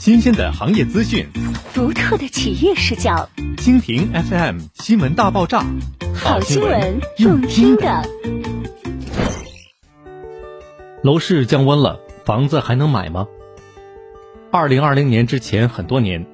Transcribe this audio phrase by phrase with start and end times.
[0.00, 1.28] 新鲜的行业资讯，
[1.74, 3.28] 独特的企业视角。
[3.58, 5.62] 蜻蜓 FM 新闻大爆炸，
[6.14, 8.02] 好新闻，用听的。
[11.02, 13.26] 楼市降温了，房子还能买吗？
[14.50, 16.26] 二零二零年之前很多年，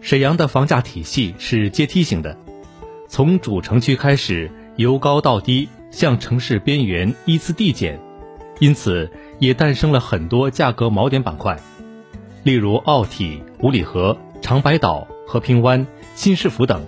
[0.00, 2.36] 沈阳的房价体系是阶梯型的，
[3.08, 8.00] 从主城区开始由高到低，向城市边缘依次递减，
[8.58, 9.08] 因此
[9.38, 11.56] 也诞生了很多价格锚点板块。
[12.44, 16.84] 例如奥体、五里河、长白岛、和平湾、新市府等，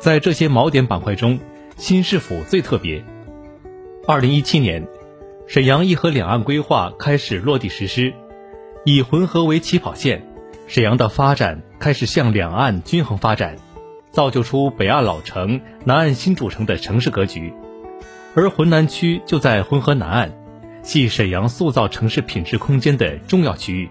[0.00, 1.38] 在这些锚点板块中，
[1.76, 3.04] 新市府最特别。
[4.08, 4.84] 二零一七年，
[5.46, 8.12] 沈阳一河两岸规划开始落地实施，
[8.84, 10.26] 以浑河为起跑线，
[10.66, 13.54] 沈阳的发展开始向两岸均衡发展，
[14.10, 17.54] 造就出北岸老城、南岸新主城的城市格局。
[18.34, 20.32] 而浑南区就在浑河南岸，
[20.82, 23.88] 系沈阳塑造城市品质空间的重要区域。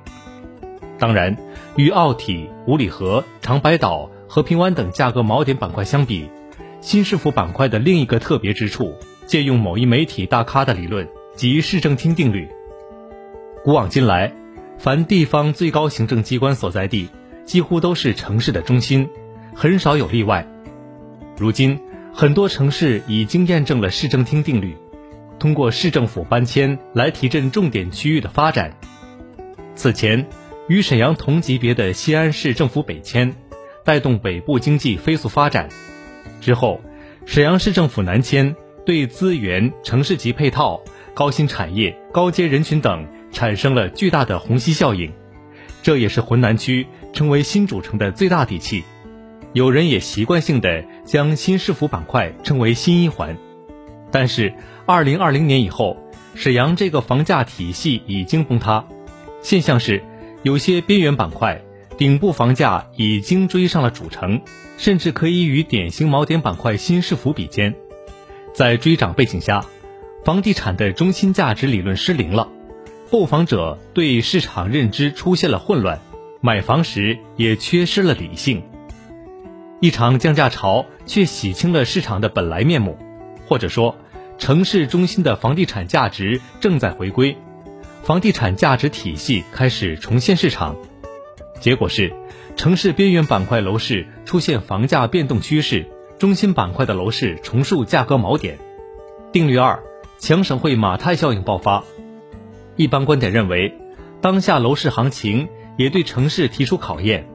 [1.06, 1.38] 当然，
[1.76, 6.32] 与奥体、五里河、长白岛、和平湾等价格锚点板块相比，
[6.82, 8.96] 新市府板块的另一个特别之处，
[9.28, 12.50] 借用某一媒体大咖的理论，即市政厅定律。
[13.64, 14.34] 古往今来，
[14.80, 17.08] 凡地方最高行政机关所在地，
[17.46, 19.08] 几乎都是城市的中心，
[19.54, 20.48] 很少有例外。
[21.38, 21.80] 如今，
[22.16, 24.76] 很多城市已经验证了市政厅定律，
[25.38, 28.76] 通过市政府搬迁来提振重点区域的发展。
[29.76, 30.26] 此前。
[30.68, 33.36] 与沈阳同级别的西安市政府北迁，
[33.84, 35.70] 带动北部经济飞速发展。
[36.42, 36.82] 之后，
[37.28, 40.82] 沈阳市政府南迁，对资源、城市级配套、
[41.14, 45.14] 高新产业、高阶人群等产生了巨大的虹吸效应。
[45.84, 48.84] 这也是浑南区成为新主城的最大底气。
[49.54, 53.38] 有人也习惯性的将新市府板块称为新一环。
[54.12, 54.52] 但是，
[54.88, 55.96] 二零二零年以后，
[56.34, 58.84] 沈阳这个房价体系已经崩塌。
[59.44, 60.04] 现象是。
[60.46, 61.60] 有些边缘板块
[61.98, 64.40] 顶部房价已经追上了主城，
[64.78, 67.74] 甚至可以与典型锚点板块新市府比肩。
[68.54, 69.66] 在追涨背景下，
[70.24, 72.48] 房地产的中心价值理论失灵了，
[73.10, 76.00] 购房者对市场认知出现了混乱，
[76.42, 78.62] 买房时也缺失了理性。
[79.80, 83.00] 一场降价潮却洗清了市场的本来面目，
[83.48, 83.96] 或者说，
[84.38, 87.36] 城市中心的房地产价值正在回归。
[88.06, 90.76] 房地产价值体系开始重现市场，
[91.60, 92.14] 结果是
[92.56, 95.88] 城市边缘板块楼市出现房价变动趋势，
[96.20, 98.60] 中心板块的楼市重塑价格锚点。
[99.32, 99.82] 定律二：
[100.20, 101.84] 强省会马太效应爆发。
[102.76, 103.76] 一般观点认为，
[104.22, 107.28] 当下楼市行情也对城市提出考验。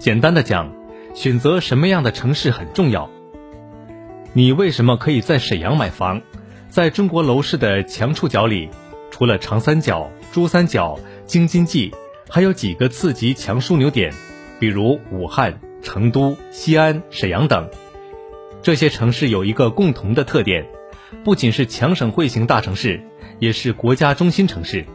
[0.00, 0.74] 简单的讲，
[1.14, 3.08] 选择什么样的城市很重要。
[4.32, 6.20] 你为什么可以在沈阳买房？
[6.68, 8.68] 在中国楼市的强触角里。
[9.18, 10.96] 除了长三角、珠三角、
[11.26, 11.92] 京津冀，
[12.28, 14.14] 还有几个次级强枢纽点，
[14.60, 17.68] 比如武汉、成都、西安、沈阳等。
[18.62, 20.64] 这些城市有一个共同的特点，
[21.24, 23.02] 不仅是强省会型大城市，
[23.40, 24.86] 也是国家中心城市，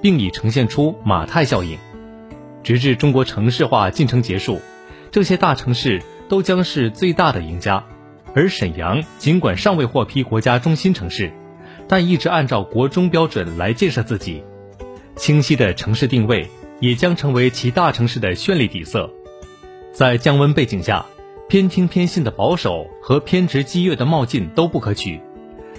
[0.00, 1.76] 并已呈现出马太效应。
[2.62, 4.60] 直至中国城市化进程结束，
[5.10, 7.84] 这些大城市都将是最大的赢家。
[8.32, 11.32] 而沈阳尽管尚未获批国家中心城市。
[11.88, 14.42] 但一直按照国中标准来建设自己，
[15.16, 16.48] 清晰的城市定位
[16.80, 19.10] 也将成为其大城市的绚丽底色。
[19.92, 21.06] 在降温背景下，
[21.48, 25.20] 偏听偏信的保守和偏执激越的冒进都不可取。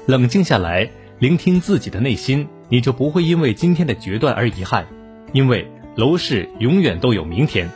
[0.06, 4.88] 冷静下来，聆听自己的内心，你就不会因为今天的决断而遗憾，
[5.34, 7.70] 因为楼市永远都有明天。